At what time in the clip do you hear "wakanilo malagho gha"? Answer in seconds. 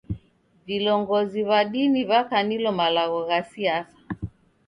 2.09-3.39